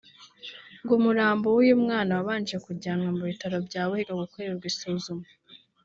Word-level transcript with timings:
ngo 0.81 0.91
umurambo 0.99 1.45
w’uyu 1.55 1.75
mwana 1.83 2.11
wabanje 2.17 2.55
kujyanwa 2.65 3.09
mu 3.17 3.23
bitari 3.29 3.57
bya 3.67 3.81
Buhiga 3.87 4.13
gukorerwa 4.21 4.65
isuzuma 4.71 5.25